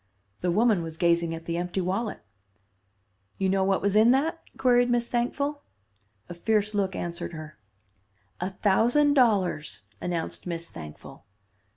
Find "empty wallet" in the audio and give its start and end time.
1.57-2.23